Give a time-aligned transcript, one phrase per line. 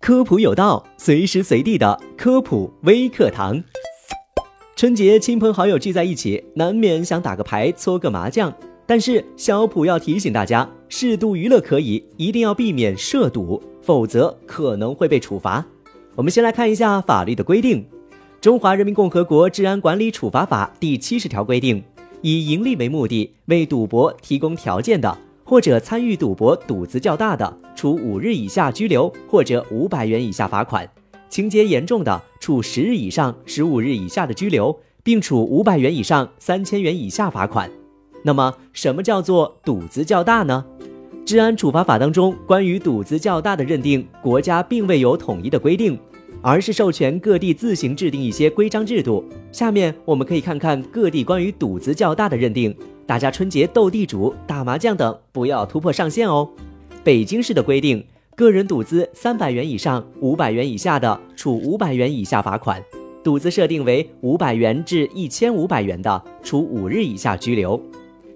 [0.00, 3.62] 科普有道，随时随地的科普微课堂。
[4.74, 8.50] 春节亲朋好友聚在一起，难免想打个牌、搓个麻将。
[8.86, 15.64] 但是小普要提醒大家，适度娱乐可以，一定要避免涉赌，否则可能会被处罚。
[16.16, 17.82] 我们先来看一下法律的规定，
[18.40, 21.84] 《中华人民共和国治安管理处罚法》第七十条规定，
[22.22, 25.18] 以盈利为目的为赌博提供条件的。
[25.50, 30.86] 或者参与赌博赌资较大的，处五日以下拘留或者五百元以下罚款；
[31.28, 37.68] 情节严重的，处十日以上十五日以下的拘留，并处五百元以上三千元以下罚款。
[38.22, 40.64] 那么，什么叫做赌资较大呢？
[41.26, 45.98] 治安处罚法当中关于赌资较大的认定，国家并未有统一的规定，
[46.42, 49.24] 而是授权各地自行制定一些规章制度。
[49.50, 52.72] 下面我们可以看看各地关于赌资较大的认定。
[53.10, 56.48] 大家春节斗地主、打麻将等不要突破上限哦。
[57.02, 62.80] 北京市的规定，个人赌资三百元以上五百元以下的，处五百元以下罚款；
[63.24, 67.82] 赌资设定为五百元至一千五百元的，处五日以下拘留。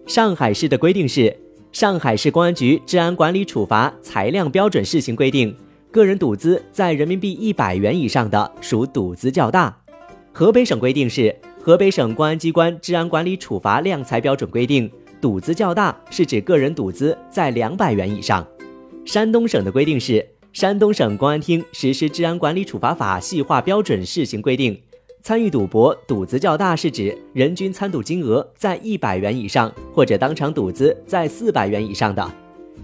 [0.08, 1.20] 上海市的规定是，
[1.70, 5.52] 《上海市公安局治安管理处罚裁量标准试行规定》，
[5.92, 9.78] 个人赌资在人民币一百元以上的，属赌资较大。
[10.32, 11.32] 河北省规定是。
[11.64, 18.46] 河北省公安机关治安管理处罚量裁标准规定，赌资较大是指个人赌资在两百元以上。
[19.06, 24.78] 山东省的规定是，山东省公安厅实施治安管理处罚法细化标准试行规定，
[25.22, 32.30] 参与赌博赌资较大是指人均参赌金额在一百元以上，或者当场赌资在四百元以上的。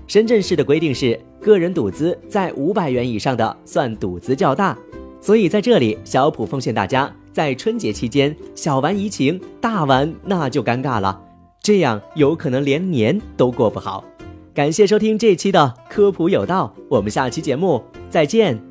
[0.07, 4.75] 深圳市的规定是，个人赌资在五百元以上的算赌资较大。
[5.21, 7.13] 所以在这里，小普奉劝大家。
[7.33, 11.21] 在春节期间，小玩怡情，大玩那就尴尬了，
[11.63, 14.05] 这样有可能连年都过不好。
[14.53, 18.70] 感谢收听这期的科普有道，我们下期节目再见。